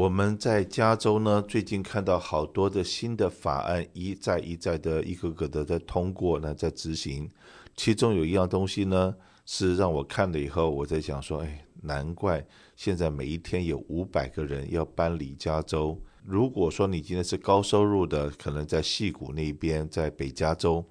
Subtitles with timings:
[0.00, 7.30] 我们在加州呢，最近看到好多的新的法案一再一再的一个个的在通过呢，在执行。
[7.76, 12.42] 其中有一样东西呢，是让我看了以后，我在想说，哎，难怪
[12.76, 16.00] 现在每一天有五百个人要搬离加州。
[16.24, 20.82] 如果说你今天是高收入的，可能在矽谷那边，在北加州，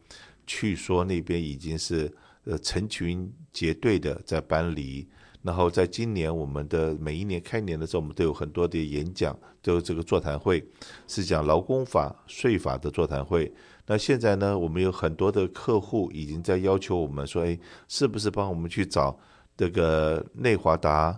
[0.46, 2.14] 据说那边已经是
[2.44, 5.08] 呃成群结队的在搬离。
[5.42, 10.62] 然后在今年，我们的每一年开年的时候，我们都有很多的演讲，都有这个座谈会，
[11.08, 13.54] 是讲劳工法、税法的座谈会。
[13.88, 17.58] 那现在呢，我们有很多的客户已经在要求我们说，哎，
[17.88, 19.18] 是不是帮我们去找
[19.56, 21.18] 这个内华达、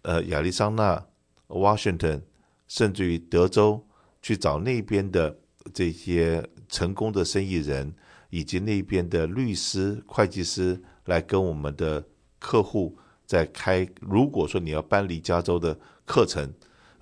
[0.00, 1.06] 呃亚利桑那、
[1.48, 2.22] Washington，
[2.66, 3.86] 甚至于德州，
[4.22, 5.38] 去找那边的
[5.74, 7.94] 这些成功的生意人，
[8.30, 12.02] 以及那边的律师、会计师来跟我们的
[12.38, 12.96] 客户。
[13.28, 16.50] 在开，如果说你要搬离加州的课程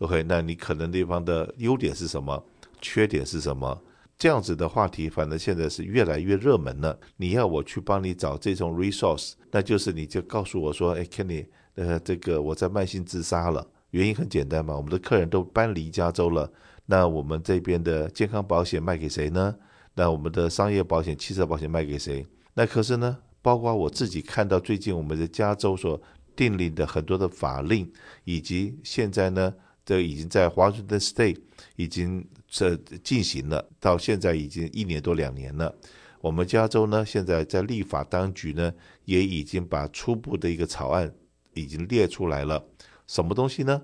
[0.01, 2.45] ，OK，那你可能地方的优点是什么？
[2.80, 3.80] 缺点是什么？
[4.19, 6.98] 这样子的话题，反正现在是越来越热门了。
[7.19, 16.50] 你要我去帮你找这种 resource，那就是你就告诉我说，哎，Kenny，呃，这个我在慢性自杀了，原因很简单嘛，我们的客人都搬离加州了，
[16.87, 19.55] 那我们这边的健康保险卖给谁呢？
[19.95, 22.27] 那我们的商业保险、汽车保险卖给谁？
[22.55, 26.00] 那可是呢，包括我自己看到最近我们的加州所
[26.37, 27.91] 订立的很多的法令，
[28.25, 31.39] 以及现在呢，这已经在华盛顿 State
[31.77, 35.75] 已经这进行了，到现在已经一年多两年了。
[36.20, 38.73] 我们加州呢，现在在立法当局呢，
[39.05, 41.12] 也已经把初步的一个草案
[41.55, 42.65] 已经列出来了。
[43.06, 43.83] 什么东西呢？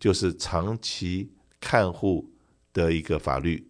[0.00, 1.30] 就是长期
[1.60, 2.30] 看护
[2.72, 3.66] 的一个法律。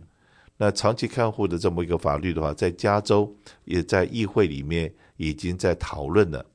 [0.56, 6.46] 那长期看护的这么一个法律的话，在加州也在议会里面已经在讨论了。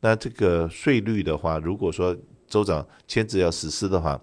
[0.00, 2.14] 那这个税率的话，如果说
[2.46, 4.20] 州长签字要实施的话，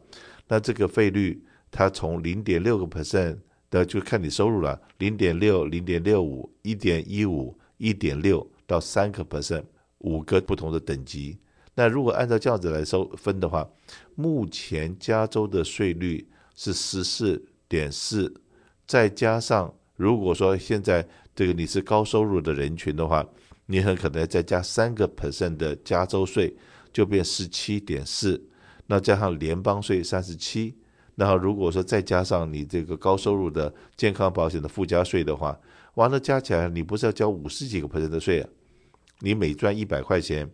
[0.47, 3.37] 那这个费率它从零点六个 percent
[3.69, 9.63] 的就看你收入了，零点六、零点六五、一点一五、一点六到三个 percent，
[9.99, 11.39] 五个不同的等级。
[11.73, 13.67] 那如果按照这样子来收分的话，
[14.13, 18.31] 目前加州的税率是十四点四，
[18.85, 23.25] 再加上如果说现在这个你是高收入的人群的话。
[23.71, 26.53] 你很可能再加三个 percent 的加州税，
[26.91, 28.49] 就变十七点四，
[28.87, 30.75] 那加上联邦税三十七，
[31.15, 35.57] 然后如果说再加上你这个高收入的健康保险的附加税的话，
[35.93, 38.49] 完了加起来你不是要交五十几个 percent 的税啊？
[39.19, 40.51] 你每赚一百块钱，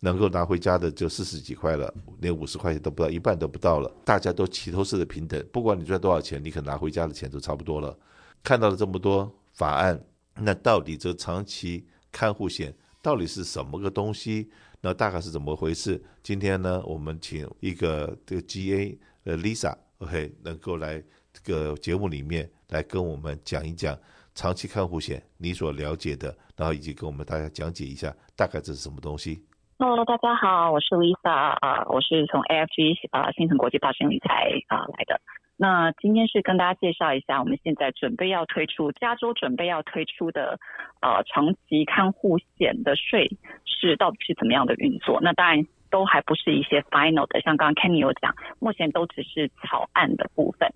[0.00, 3.88] 能够拿回家的就四十几块了，连五十块钱都不到，一半都不到了。
[4.04, 7.96] 大家都齐头式的平等，不管你赚多少钱，你可拿回家的钱都差不多了。
[8.42, 10.04] 看到了这么多法案，
[10.40, 11.86] 那到底这长期？
[12.18, 14.50] 看护险到底是什么个东西？
[14.80, 16.02] 那大概是怎么回事？
[16.20, 21.00] 今天呢，我们请一个这个 GA 呃 Lisa，OK，能够来
[21.32, 23.96] 这个节目里面来跟我们讲一讲
[24.34, 29.44] 长期看护险你所了解的，然后以及跟我们大家讲解一下大概这是什么东西。
[29.78, 35.20] Hello，大家好，我是 Lisa 啊，我是从 AFG 啊新城国际大型理财啊来的。
[35.60, 40.60] 那今天是跟大家介绍一下，我们现在准备要推出加州准备要推出的
[41.02, 43.28] 呃长期看护险的税
[43.64, 45.20] 是到底是怎么样的运作？
[45.20, 50.70] 那当然都还不是一些 final 的，像刚刚 Kenny 有讲，目前都只是草案的部分。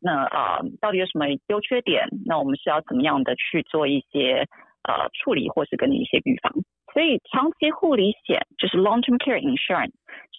[0.00, 2.06] 那呃到底有什么优缺点？
[2.24, 4.46] 那我们是要怎么样的去做一些
[4.84, 6.52] 呃处理，或是跟你一些预防？
[6.98, 9.92] 所以长期护理险就是 long-term care insurance。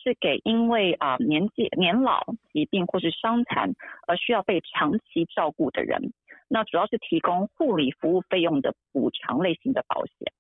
[0.03, 2.22] 是给因为啊年纪年老、
[2.52, 3.75] 疾病或是伤残
[4.08, 6.12] 而需要被长期照顾的人，
[6.50, 10.34] 那主要是提供护理服务费用的补偿类型的保险。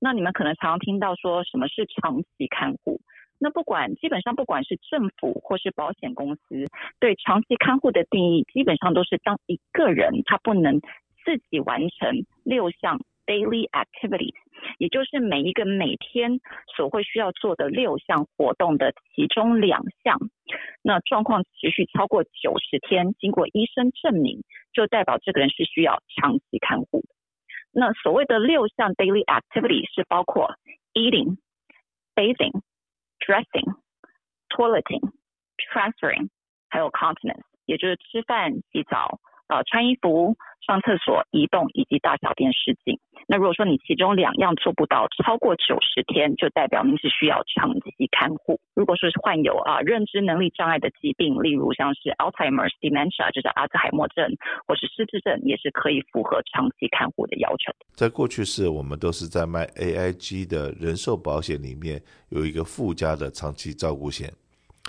[0.00, 3.02] 那你们可能常常听到说什么是长期看护？
[3.38, 6.64] 那不管基本上不管是政府或是保险公司
[6.98, 10.80] 对长期看护的定义，基本上都是当一个人他不能
[11.22, 12.98] 自己完成六项。
[13.26, 14.36] Daily activities，
[14.78, 16.40] 也就是每一个每天
[16.76, 20.18] 所会需要做的六项活动的其中两项，
[20.82, 24.42] 那状况持续超过九十天，经过医生证明，
[24.72, 27.04] 就代表这个人是需要长期看护。
[27.72, 30.54] 那所谓的六项 daily activity 是包括
[30.94, 31.36] eating、
[32.14, 32.62] bathing、
[33.18, 33.76] dressing、
[34.48, 35.12] toileting、
[35.72, 36.28] transferring，
[36.68, 39.20] 还有 continence，也就是吃饭、洗澡。
[39.48, 42.98] 呃，穿衣服、上厕所、移动以及大小便失禁。
[43.28, 48.60] 那如果说你其中两样做不到，超过九十天，就代表您是需要长期看护。
[48.74, 54.30] 如果说是患有啊认知能力障碍的疾病，例如像是 Alzheimer's dementia，就是阿兹海默症，
[54.66, 57.72] 或是失智症，也是可以符合长期看护的要求。
[57.94, 64.30] 在过去式，我们都是在卖 AIG 的人寿保险里面有一个附加的长期照顾险。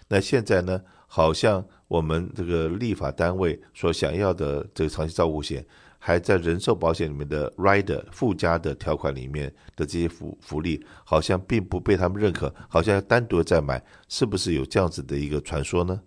[0.10, 5.66] 那现在呢，好像我们这个立法单位所想要的这个长期照护险，
[6.00, 16.02] 还在人寿保险里面的 rider 附加的条款里面的这些福福利，好像并不被他们认可，好像要单独再买，是不是有这样子的一个传说呢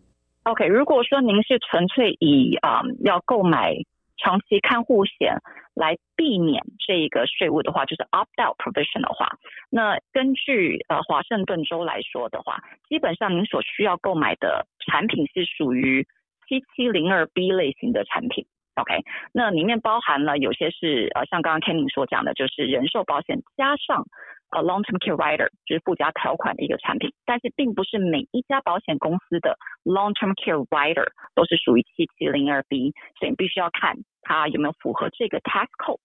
[0.44, 3.74] ？OK，如果说您是纯粹以啊、要购买
[4.18, 5.34] 长期看护险
[5.74, 9.28] 来避免这一个税务的话，就是 opt out provision 的话，
[9.70, 16.06] 那根据呃华盛顿州来说的话，基本上您所需要购买的产品是属于
[16.48, 18.46] 七七零二 B 类型的产品。
[18.76, 18.94] OK，
[19.32, 24.06] 那里面包含了有些是呃，像刚刚 Kenny 所讲的，就是人寿保险加上
[24.50, 27.12] 呃 Long Term Care Rider，就是附加条款的一个产品。
[27.26, 35.98] 但是并不是每一家保险公司的 Long Term Care Rider 都是属于七七零二 B，所以你必须要看它有没有符合这个 Tax Code，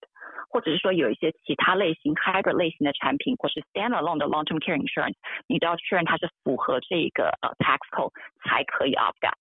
[0.48, 5.16] 或者是说有一些其他类型 Hybrid 类型的产品，或是 Standalone 的 Long Term Care Insurance，
[5.46, 8.12] 你都要确认它是符合这个呃 Tax Code
[8.44, 9.36] 才可以 opt out。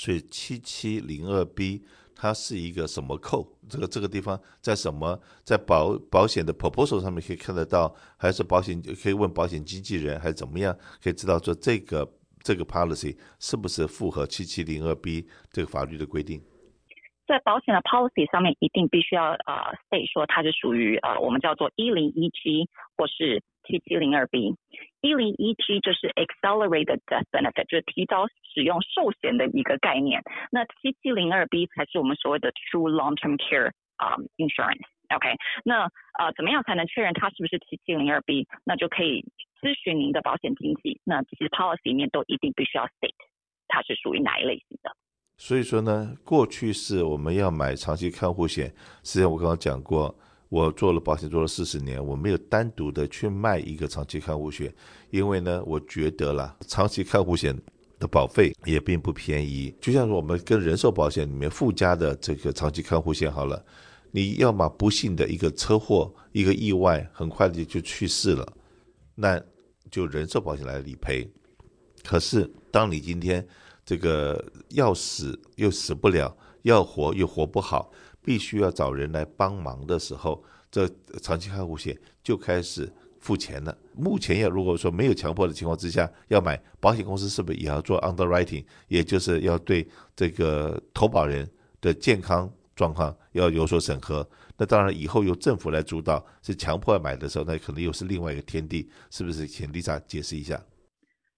[0.00, 1.84] 所以七七零二 B。
[2.22, 3.50] 它是一个什么扣？
[3.66, 5.18] 这个这个地方在什么？
[5.42, 12.06] 在保保险的 proposal 上面可以看得到，还是保险可以问保险经纪人，还是怎么样可以知道说这个
[12.42, 16.42] 这个 policy 是不是符合七七零二 B 这个法律的规定？
[17.30, 19.54] 在保险的 policy 上面一定必须要呃
[19.88, 23.42] state 说它是属于呃我们叫做一零一 G 或是。
[23.62, 24.56] 七七零二 B，
[25.02, 30.22] 一零一 G 就是 Accelerated Death Benefit，就是提早使用寿险的一个概念。
[30.50, 34.88] 那七七零二 B 才是我们所谓的 True Long Term Care、um, Insurance。
[35.14, 35.84] OK，那
[36.18, 38.48] 呃怎么样才能确认它是不是七七零二 B？
[38.64, 39.22] 那就可以
[39.60, 41.00] 咨询您的保险经纪。
[41.04, 43.14] 那其实 policy 里面都一定必须要 state
[43.68, 44.96] 它是属于哪一类型的。
[45.42, 48.66] 所以说呢，过去是我们要买长期看护险，
[49.02, 50.14] 实际上我刚刚讲过。
[50.50, 54.74] 我做了保险做了四十年，我没有单独的去卖一个长期看护险，
[55.10, 57.56] 因为呢，我觉得啦，长期看护险
[58.00, 59.72] 的保费也并不便宜。
[59.80, 63.64] 就像是我们跟人寿保险里面附加的这个长期看护险好了，
[64.10, 68.52] 你要么不幸的一个车祸、一个意外，很快的就去世了，
[69.14, 69.40] 那
[69.88, 71.26] 就人寿保险来理赔。
[72.04, 73.46] 可是当你今天
[73.90, 76.32] 这个要死又死不了，
[76.62, 77.90] 要活又活不好。
[78.22, 80.40] 必须要找人来帮忙的时候，
[80.70, 80.88] 这
[81.20, 82.88] 长期看护险就开始
[83.18, 83.76] 付钱了。
[83.96, 89.84] 目前要如果说没有强迫的情况之下要买，保险公司是不是也要做 underwriting，也就是要对
[90.14, 91.50] 这个投保人
[91.80, 94.24] 的健康状况要有所审核？
[94.56, 99.48] 那当然以后由政府来主导，是强迫买的时候，那可能又是另外一个天地，是不是？
[99.48, 100.62] 请 Lisa 解释一下。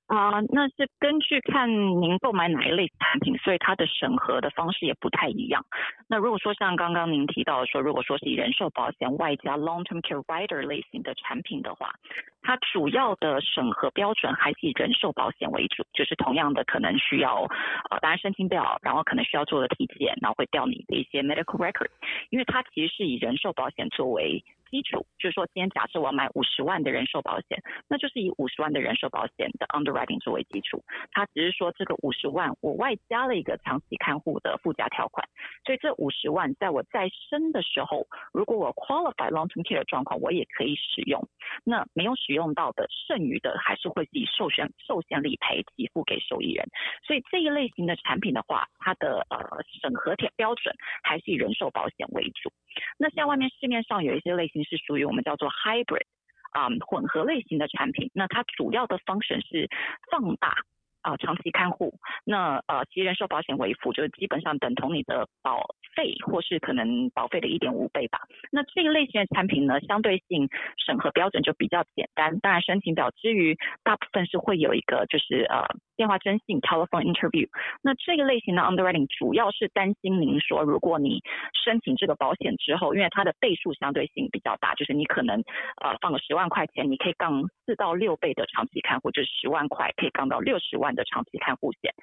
[0.09, 5.65] 啊、那是根据看您购买哪一类产品，所以它的审核的方式也不太一样。
[6.07, 11.95] 那如果说像刚刚您提到说，如果说是以人寿保险外加 long term care rider 类型的产品的话，
[12.43, 17.47] 它主要的审核标准还是以人寿保险为主，就是同样的可能需要
[17.89, 21.89] 呃，当然申请表，然后可能需要做的体检，然后会调你的一些 medical record，
[22.29, 24.45] 因为它其实是以人寿保险作为。
[24.73, 30.83] 基础就是说，今天假设我要买五十万的人寿保险，那就是以五十万的人寿保险的 underwriting 作为基础。
[31.11, 35.29] 它只是说这个五十万我外加了一个长期看护的附加条款，
[35.67, 41.29] 所以这五十万在我再生的时候，如果我 qualify long term care 状况，我也可以使用。
[41.65, 46.67] 那没有使用到的剩余的，还是会以寿险寿险理赔给付给受益人。
[47.07, 49.39] 所以这一类型的产品的话，它的呃
[49.83, 52.51] 审核条标准还是以人寿保险为主。
[52.99, 56.07] 那像外面市面上有一些类型是属于我们叫做 hybrid
[56.51, 59.69] 啊、混合类型的产品，那它主要的 function 是
[60.11, 60.55] 放大
[61.01, 68.21] 啊、长期看护，那呃其人寿保险为辅，就是基本上等同你的保费或是可能保费的一点五倍吧。
[68.53, 70.49] 那这个类型的产品呢，相对性
[70.87, 75.67] 审核标准就比较简单，当然申请表之余，大部分是会有一个就是呃。
[76.03, 77.49] 电话征信 （telephone interview），
[77.81, 81.23] 那这个类型的 underwriting 主要是担心您说，如果你
[81.65, 85.45] 申请这个保险之后，因为它的倍数相对性比较大，就是你可能
[85.81, 91.95] 呃放个十万块钱，你可以杠四到六倍的长期看护，就是十万块可以杠到六十万的长期看护险，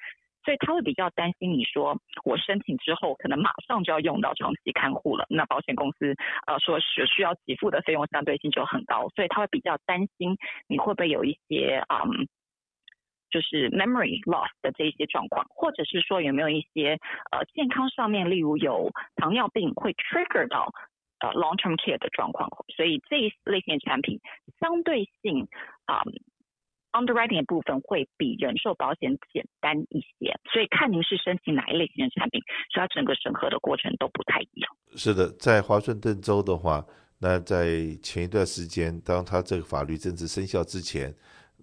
[0.46, 6.14] 所以他会比较担心你说，我申请之后可能马上就要用到长期看护了，那保险公司
[6.46, 10.38] 呃说是需要给付的费用相对性就很高，所以他会比较担心
[10.68, 12.26] 你会不会有一些嗯。
[13.30, 16.98] 就是 memory loss 的这一些状况，或者是说有没有一些
[17.30, 20.72] 呃健康上面，例如有糖尿病会 trigger 到
[21.20, 24.20] 呃 long term care 的状况，所以这一类型的产品
[24.58, 25.46] 相对性
[25.86, 26.02] 啊、
[26.92, 34.76] underwriting 的部分会比人寿保险简单一些，所以看您是申请哪一类型的产品，所以它整个审核的过程都不太一样。
[34.96, 36.84] 是的，在华盛顿州的话，
[37.20, 41.14] 那在前一段时间，当它这个法律正式生效之前。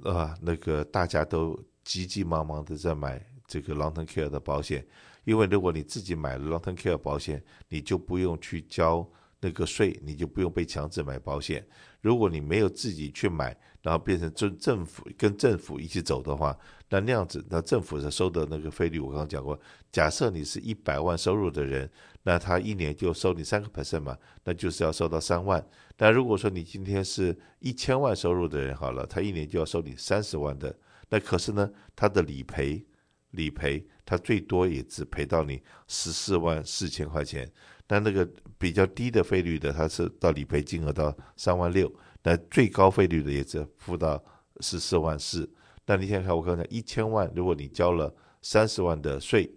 [0.04, 4.86] 啊，那个大家都急急忙忙的在买这个 long term care 的保险，
[5.24, 9.08] 因为如果你自己买了 long term care 保险，你就不用去交
[9.40, 11.66] 那个税，你就不用被强制买保险。
[12.02, 16.58] 如果你没有自己去买，然后变成政政府跟政府一起走的话，
[16.90, 19.60] 那那样子，那政府是收的那个费率，我刚刚讲过，
[19.92, 21.90] 假设你是一百万收入的人，
[22.24, 25.66] 那他一年就收你三个 percent 嘛，那就是要收到三万。
[25.96, 30.76] 但如果说你今天是一千万收入的人，好了，他一年就要收你三十万的，
[31.10, 32.86] 那可是呢，他的理赔
[33.32, 37.50] 理赔，他最多也只赔到你十四万四千块钱。
[37.88, 41.90] 但那个比较低的费率的，它是到理赔金额到三万六，
[42.22, 44.22] 那最高费率的也是付到
[44.60, 45.50] 十四万四。
[45.86, 49.50] 那你想想看，我刚才一千万，如果你交了三十万的税，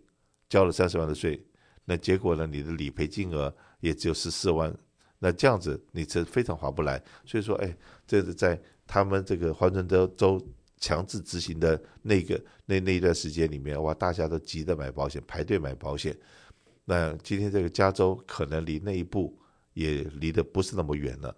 [0.49, 1.45] 交了三十万的税，
[1.85, 4.73] 那结果呢，你的理赔金额也只有十四万，
[5.19, 7.03] 那这样子你是非常划不来。
[7.25, 8.57] 所以说，哎，这是在
[8.87, 10.41] 他们这个华盛顿州
[10.79, 16.17] 强制执行的那个那那一段时间里面，哇，大家都急着买保险，排队买保险。
[16.85, 19.39] 那今天这个加州可能离那一步
[19.75, 21.37] 也离得不是那么远了。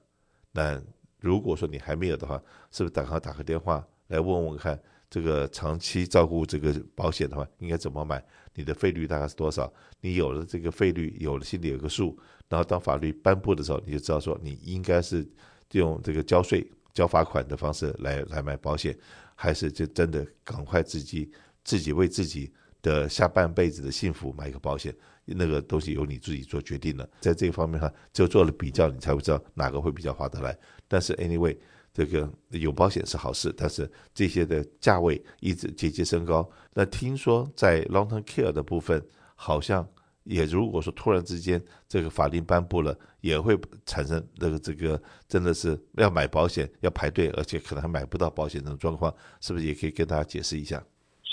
[0.53, 0.83] 那
[1.21, 8.25] 如果说你还没有的话，是不是赶快打个电话来问问看，这个长期照顾这个保险的话应该怎么买？
[8.55, 9.73] 你的费率大概是多少？
[10.01, 12.19] 你有了这个费率，有了心里有个数，
[12.49, 15.27] 然后当法律颁布的时候，你就知道说你应该是
[15.73, 18.99] 用这个交税、交罚款的方式来来买保险，
[19.35, 21.31] 还是就真的赶快自己
[21.65, 24.95] 自己为自己的下半辈子的幸福买一个保险？
[25.25, 30.57] 那个东西由你自己做决定了，在这方面哈，就做了比较，你才会知道哪个会比较划得来。
[30.89, 31.57] 但是 anyway，
[31.95, 36.49] 这个有保险是好事，但是这些的价位一直节节升高。
[36.75, 39.03] 那听说在 long-term care 的部分，
[39.35, 39.87] 好像
[40.25, 50.83] 也如果说突然之间这个法令颁布了，也会产生那个这个真的是要买保险要排队，而且可能还买不到保险的状况，是不是也可以跟大家解释一下？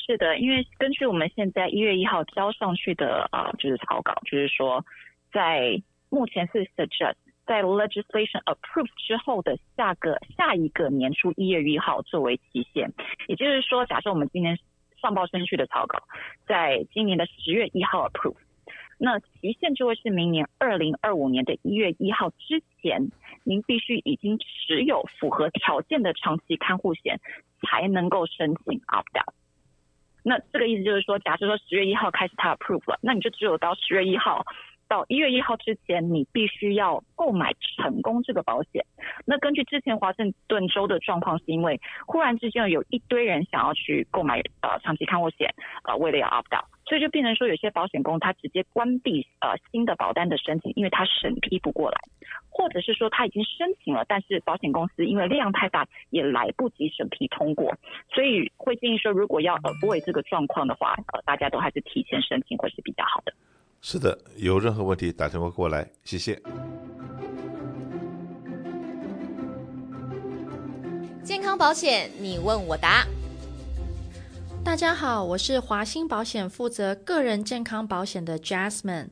[0.10, 4.84] 是的，因为根据我们现在一月一号交上去的啊，就是草稿，就是说，
[5.32, 7.13] 在目前是 suggest
[7.46, 12.92] 在 legislation approved 之后的下个下一个年初一月一号作为期限，
[13.28, 14.58] 也就是说，假设我们今年
[15.00, 16.01] 上报申去的草稿，
[16.48, 18.34] 在今年的十月一号 approve，
[18.98, 23.12] 那期限就会是明年二零二五年的一月一号之前，
[23.44, 27.20] 您必须已经持有符合条件的长期看护险，
[27.62, 29.36] 才能够申请 opt out。
[30.23, 34.45] 那这个意思就是说，假设说十月一号开始它 approve 了，那你就只有到十月一号
[34.88, 38.83] 到一月一号之前，你必须要购买成功这个保险。
[39.25, 51.98] 那根据之前华盛顿州的状况，是因为忽然之间有一堆人想要去购买呃长期看护险，呃为了要 opt out，所以就变成说有些保险公司它直接关闭呃新的保单的申请，因为它审批不过来。
[52.51, 57.74] 或者是说他已经申请了，但是保险公司因为量太大，也来不及审批通过，
[58.13, 63.34] 所以会建议说，如果要 avoid 这个状况的话，呃，大家都还是提前申请会是比较好的。
[63.81, 66.38] 是的，有任何问题打电话过来，谢谢。
[71.24, 73.05] 健康保险，你问我答。
[74.63, 79.08] 大家好，我是华兴保险负责个人健康保险的 Jasmine。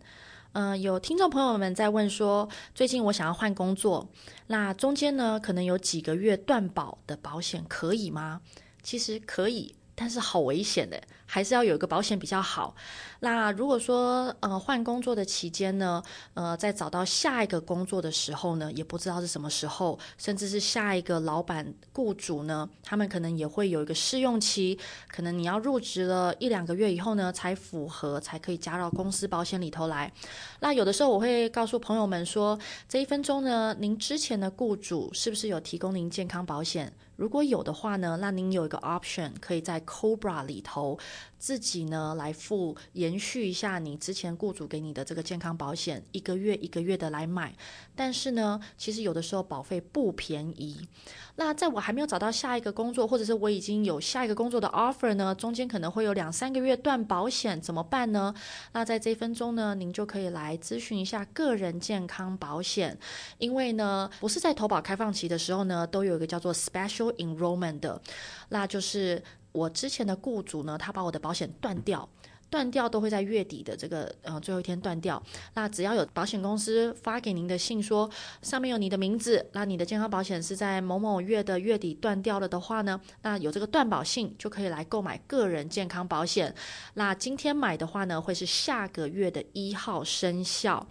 [0.53, 4.07] 嗯、呃，有听众朋友们在问说，最近我想要换工作，
[4.47, 8.41] 那中间呢，可能有几个月断保的保险可以吗？
[8.83, 9.75] 其实可以。
[9.99, 12.75] 但是好危险的，还是要有一个保险比较好。
[13.21, 16.03] 那如果说呃换工作的期间呢，
[16.35, 24.77] 呃在找到下一个工作的时候呢，也不知道是什么时候，甚至是下一个老板雇主呢，他们可能也会有一个试用期，
[25.07, 30.13] 可能你要入职了一两个月以后呢，才符合才可以加到公司保险里头来。
[30.59, 36.93] 那有的时候我会告诉朋友们说，这一分钟呢，您之前的雇主是不是有提供您健康保险？
[37.17, 40.97] 如果有的话呢，那您有一个 option 可以在 Cobra 里头
[41.37, 47.55] 自己呢来付，延续一下你之前雇主给你的这个健康保险，一个月一个月的来买。
[47.95, 50.87] 但是呢，其实有的时候保费不便宜。
[51.35, 58.33] 那在我还没有找到下一个工作，或者是我已经有下一个工作的 offer 呢，中间可能会有两三个月断保险，怎么办呢？
[58.73, 62.97] 那在这一分钟呢，您就可以来咨询一下个人健康保险，
[63.37, 68.01] 因为呢，不是在投保开放期的时候呢，都有一个叫做 special Enrollment 的，
[68.49, 69.23] 那就是
[69.57, 72.07] 我之前的雇主呢，他把我的保险断掉，
[72.49, 75.21] 断掉都会在月底的这个呃最后一天断掉。
[75.53, 78.09] 那只要有保险公司发给您的信说
[78.41, 86.53] 上面有你的名字，那你的健康保险是在某某月的月底断掉了的话呢，那有这个断保信就可以来购买个人健康保险。
[86.93, 90.85] 那今天买的话呢，会是下个月的一号生效。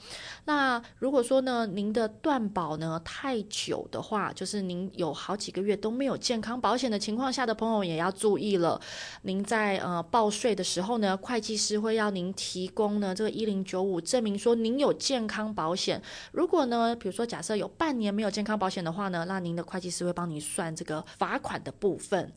[0.44, 8.80] 那如果说呢，您的断保呢太久的话，就是您有好几个月都没有健康保险的情况下的朋友也要注意了。
[9.22, 16.02] 您在呃报税的时候呢，会计师会要您提供呢这个一零九五证明说您有健康保险。
[16.32, 22.32] 如果呢，比如说假设有半年没有健康保险的话呢，那您的会计师会帮您算这个罚款的部分。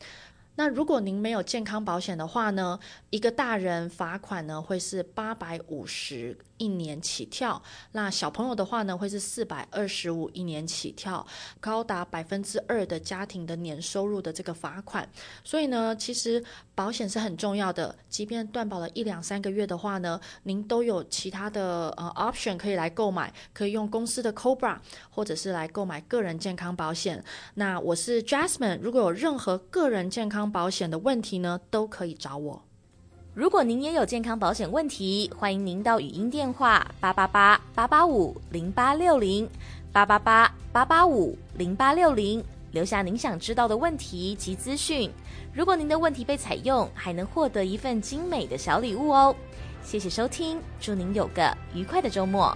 [0.58, 7.60] 那如果您没有健康保险的话呢，一个大人罚款呢会是八百五十一年起跳，
[7.94, 11.26] 那小朋友的话呢会是四百二十五一年起跳，
[11.60, 15.10] 高达百分之二的家庭的年收入的这个罚款。
[15.44, 16.44] 所以呢，其实
[16.76, 24.78] 保险是很重要的，即便断保了一两三个月的话呢，您都有其他的呃 option 可以来购买，可以用公司的 Cobra，
[25.10, 27.24] 或者是来购买个人健康保险。
[27.56, 32.69] 那我是 Jasmine，如果有任何个人健康保险的问题呢，都可以找我。
[33.40, 39.50] 如果您也有健康保险问题，欢迎您到语音电话八八八八八五零八六零
[39.94, 42.44] 八八八八八五零八六零
[42.74, 45.10] 留下您想知道的问题及资讯。
[45.54, 49.34] 如果您的问题被采用，还能获得一份精美的小礼物哦。
[49.82, 52.54] 谢谢收听，祝您有个愉快的周末。